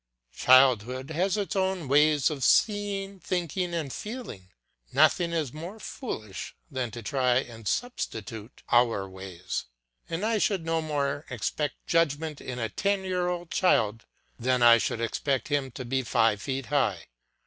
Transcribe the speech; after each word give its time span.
Childhood 0.35 1.11
has 1.11 1.37
its 1.37 1.55
own 1.55 1.87
ways 1.87 2.31
of 2.31 2.43
seeing, 2.43 3.19
thinking, 3.19 3.71
and 3.75 3.93
feeling; 3.93 4.49
nothing 4.91 5.31
is 5.31 5.53
more 5.53 5.79
foolish 5.79 6.55
than 6.71 6.89
to 6.89 7.03
try 7.03 7.35
and 7.35 7.67
substitute 7.67 8.63
our 8.71 9.07
ways; 9.07 9.65
and 10.09 10.25
I 10.25 10.39
should 10.39 10.65
no 10.65 10.81
more 10.81 11.27
expect 11.29 11.85
judgment 11.85 12.41
in 12.41 12.57
a 12.57 12.67
ten 12.67 13.03
year 13.03 13.27
old 13.27 13.51
child 13.51 14.07
than 14.39 14.63
I 14.63 14.79
should 14.79 15.01
expect 15.01 15.49
him 15.49 15.69
to 15.73 15.85
be 15.85 16.01
five 16.01 16.41
feet 16.41 16.65
high. 16.65 17.05